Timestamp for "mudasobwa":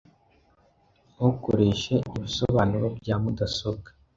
3.21-3.89